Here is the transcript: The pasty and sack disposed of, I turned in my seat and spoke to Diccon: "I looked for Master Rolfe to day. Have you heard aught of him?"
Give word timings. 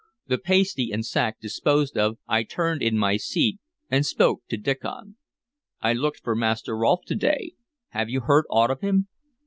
The 0.25 0.39
pasty 0.39 0.91
and 0.91 1.05
sack 1.05 1.39
disposed 1.39 1.95
of, 1.95 2.17
I 2.27 2.41
turned 2.41 2.81
in 2.81 2.97
my 2.97 3.17
seat 3.17 3.59
and 3.87 4.03
spoke 4.03 4.41
to 4.47 4.57
Diccon: 4.57 5.17
"I 5.79 5.93
looked 5.93 6.21
for 6.23 6.35
Master 6.35 6.75
Rolfe 6.75 7.05
to 7.05 7.15
day. 7.15 7.53
Have 7.89 8.09
you 8.09 8.21
heard 8.21 8.45
aught 8.49 8.71
of 8.71 8.81
him?" 8.81 9.09